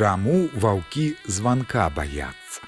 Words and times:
Чаму 0.00 0.48
ваўкі 0.56 1.02
званка 1.28 1.82
баяцца? 1.92 2.64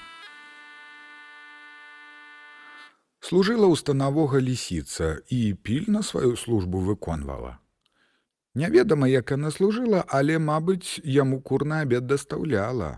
Служыла 3.25 3.65
ў 3.65 3.79
станавога 3.81 4.37
лісіца 4.37 5.07
і 5.33 5.39
пільна 5.65 6.03
сваю 6.05 6.35
службу 6.37 6.77
выконвала. 6.77 7.55
Няведама, 8.53 9.09
як 9.09 9.33
яна 9.33 9.49
служыла, 9.49 10.03
але, 10.05 10.37
мабыць, 10.37 11.01
яму 11.01 11.39
курны 11.41 11.79
абед 11.81 12.05
дастаўляла. 12.05 12.89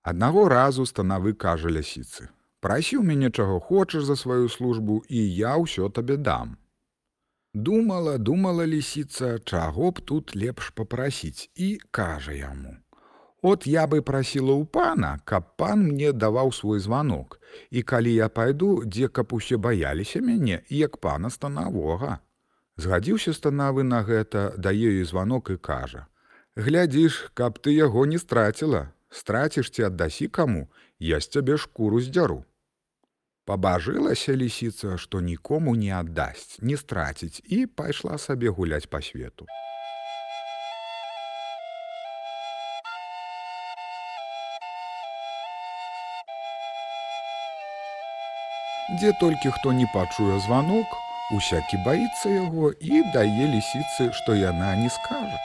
Аднаго 0.00 0.48
разу 0.48 0.86
станавы 0.88 1.34
кажа 1.36 1.68
лясіцы: 1.68 2.32
«Прасі 2.64 2.96
ў 2.96 3.04
мяне 3.04 3.28
чаго 3.28 3.60
хочаш 3.60 4.08
за 4.08 4.16
сваю 4.16 4.48
службу 4.48 5.04
і 5.04 5.20
я 5.20 5.60
ўсё 5.60 5.90
табе 5.92 6.16
дам. 6.16 6.56
Думала, 7.52 8.16
думала 8.16 8.64
лісіца, 8.64 9.36
чаго 9.44 9.92
б 9.92 10.00
тут 10.00 10.32
лепш 10.32 10.72
папрасіць 10.72 11.52
і 11.52 11.76
кажа 12.00 12.32
яму: 12.32 12.72
От 13.42 13.66
я 13.66 13.88
бы 13.90 13.98
прасіла 14.06 14.54
ў 14.54 14.70
пана, 14.70 15.18
каб 15.26 15.58
пан 15.58 15.80
мне 15.90 16.12
даваў 16.14 16.52
свой 16.54 16.78
званок, 16.78 17.40
і 17.74 17.82
калі 17.82 18.12
я 18.14 18.28
пайду, 18.30 18.86
дзе 18.86 19.08
каб 19.10 19.34
усе 19.34 19.58
баяліся 19.58 20.22
мяне, 20.22 20.62
як 20.70 20.98
пана 21.02 21.30
станавога. 21.30 22.20
Згадзіўся 22.78 23.34
станавы 23.34 23.82
на 23.82 24.06
гэта, 24.06 24.54
дае 24.56 24.94
ёй 24.94 25.02
званок 25.02 25.50
і 25.50 25.58
кажа: 25.58 26.06
«Глядзіш, 26.56 27.34
каб 27.34 27.58
ты 27.58 27.74
яго 27.74 28.06
не 28.06 28.22
страціла, 28.22 28.94
страціш 29.10 29.74
ці 29.74 29.90
аддасі 29.90 30.28
каму, 30.28 30.70
я 30.98 31.18
з 31.18 31.26
цябе 31.26 31.58
шкуру 31.58 31.98
здзяру. 32.00 32.44
Пабажылася 33.44 34.38
лісіца, 34.38 34.94
што 35.02 35.20
нікому 35.20 35.74
не 35.74 35.90
аддасць, 35.90 36.62
не 36.62 36.78
страціць 36.78 37.42
і 37.42 37.66
пайшла 37.66 38.18
сабе 38.22 38.54
гуляць 38.54 38.86
па 38.86 39.02
свету. 39.02 39.50
Дзе 48.90 49.12
толькі 49.20 49.50
хто 49.50 49.72
не 49.72 49.86
пачуе 49.94 50.38
званок, 50.42 50.86
усякі 51.30 51.78
баіцца 51.86 52.28
яго 52.28 52.74
і 52.74 53.02
дае 53.14 53.46
лісіцы, 53.54 54.10
што 54.10 54.34
яна 54.34 54.74
не 54.76 54.90
скажа. 54.90 55.38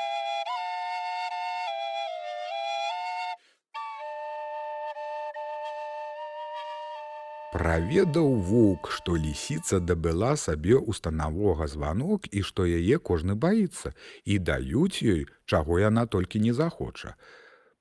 Праведаў 7.54 8.34
вук, 8.50 8.90
што 8.90 9.14
лісіца 9.14 9.80
дабыла 9.80 10.34
сабе 10.36 10.82
установога 10.82 11.70
званок 11.70 12.26
і 12.34 12.42
што 12.42 12.66
яе 12.66 12.98
кожны 12.98 13.38
баіцца 13.38 13.94
і 14.26 14.42
даюць 14.42 15.06
ёй, 15.06 15.30
чаго 15.46 15.78
яна 15.80 16.10
толькі 16.10 16.42
не 16.42 16.58
захоча 16.58 17.14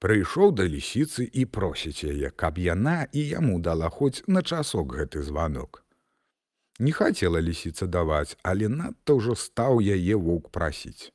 прыйшоў 0.05 0.52
да 0.58 0.66
лісіцы 0.69 1.27
і 1.27 1.47
просіць 1.47 2.05
яе, 2.05 2.30
каб 2.30 2.58
яна 2.58 3.06
і 3.12 3.27
яму 3.28 3.58
дала 3.61 3.89
хоць 3.89 4.22
на 4.27 4.42
часок 4.42 4.94
гэты 4.98 5.22
званок. 5.22 5.83
Не 6.78 6.92
хацела 6.92 7.41
лісіца 7.41 7.86
даваць, 7.86 8.36
але 8.42 8.69
надта 8.69 9.17
ўжо 9.17 9.34
стаў 9.34 9.80
яе 9.80 10.17
вук 10.17 10.50
прасіць. 10.52 11.12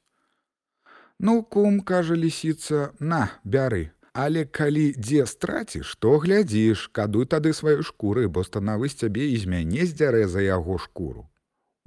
Ну, 1.20 1.44
кум, 1.44 1.82
кажа 1.86 2.18
лісіца, 2.18 2.94
на, 3.00 3.30
бяры, 3.46 3.92
Але 4.14 4.46
калі 4.46 4.92
дзе 4.98 5.25
страціш, 5.25 5.96
то 5.96 6.18
глядзіш, 6.19 6.90
кадуй 6.92 7.25
тады 7.31 7.56
сваёй 7.56 7.80
шкуры, 7.80 8.28
бо 8.28 8.44
станавы 8.44 8.92
з 8.92 9.08
цябе 9.08 9.31
і 9.31 9.38
з 9.40 9.48
мяне 9.48 9.88
здзярэ 9.88 10.28
за 10.28 10.44
яго 10.44 10.75
шкуру. 10.78 11.30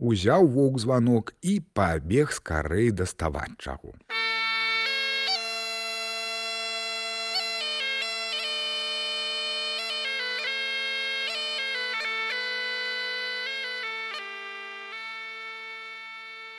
Узяў 0.00 0.48
вук 0.48 0.80
званок 0.80 1.36
і 1.42 1.60
пабег 1.76 2.32
скарэй 2.32 2.90
даставаць 2.90 3.60
чагу. 3.60 3.92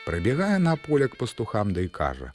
Прыбегае 0.06 0.60
на 0.60 0.76
поле 0.76 1.08
к 1.08 1.18
пастухам 1.18 1.74
да 1.74 1.82
і 1.82 1.88
кажа: 1.88 2.34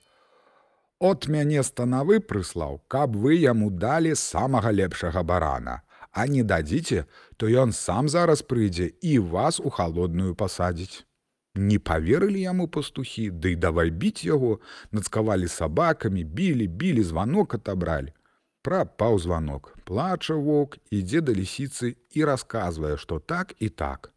«От 0.99 1.29
мяне 1.29 1.63
станавы 1.63 2.19
прыслаў, 2.21 2.81
каб 2.89 3.15
вы 3.17 3.37
яму 3.39 3.71
далі 3.71 4.15
самага 4.15 4.73
лепшага 4.73 5.23
барана, 5.23 5.83
а 6.11 6.27
не 6.27 6.43
дадзіце, 6.43 7.05
то 7.37 7.47
ён 7.47 7.73
сам 7.73 8.09
зараз 8.09 8.43
прыйдзе 8.43 8.91
і 9.01 9.19
вас 9.19 9.61
у 9.61 9.71
халодную 9.71 10.35
пасадзіць. 10.35 11.07
Не 11.55 11.79
поверылі 11.79 12.41
яму 12.41 12.67
пастухі, 12.67 13.31
ды 13.31 13.55
да 13.55 13.71
давай 13.71 13.91
біць 13.91 14.25
яго, 14.25 14.61
нацкавалі 14.91 15.49
сабакамі, 15.49 16.25
білі, 16.25 16.67
білі 16.67 17.03
званок 17.03 17.55
атабралі. 17.55 18.13
Прапаў 18.63 19.19
званок, 19.19 19.79
плача 19.85 20.35
вок, 20.35 20.79
ідзе 20.91 21.21
да 21.21 21.33
лісіцы 21.33 21.97
і 22.11 22.25
расказвае, 22.25 22.97
што 22.97 23.19
так 23.19 23.55
і 23.59 23.69
так. 23.69 24.13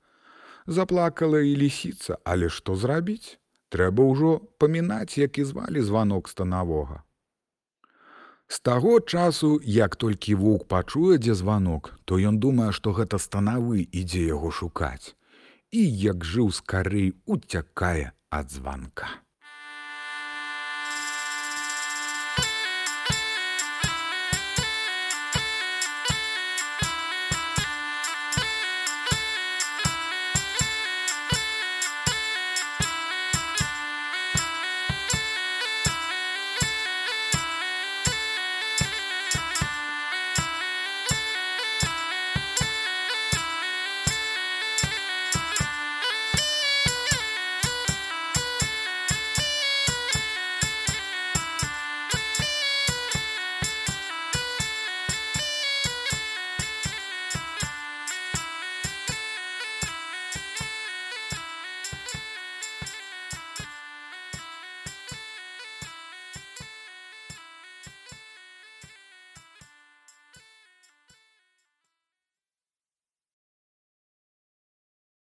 Заплакала 0.67 1.39
і 1.39 1.55
лісіца, 1.55 2.17
але 2.23 2.49
што 2.49 2.75
зрабіць? 2.75 3.39
Трэба 3.73 4.06
ўжо 4.06 4.38
памінаць, 4.61 5.17
як 5.17 5.41
і 5.41 5.47
звалі 5.50 5.81
званок 5.81 6.29
станавога. 6.29 7.01
З 8.47 8.59
таго 8.59 9.00
часу, 9.00 9.59
як 9.63 9.95
толькі 9.95 10.35
вук 10.35 10.67
пачуе, 10.67 11.17
дзе 11.17 11.34
званок, 11.34 11.94
то 12.06 12.22
ён 12.22 12.38
думае, 12.38 12.69
што 12.78 12.94
гэта 12.94 13.17
станавы 13.17 13.88
ідзе 13.89 14.29
яго 14.29 14.51
шукаць. 14.51 15.17
І 15.73 15.81
як 16.06 16.22
жыў 16.22 16.53
скарэй 16.53 17.13
уцякае 17.25 18.13
ад 18.29 18.51
званка. 18.53 19.22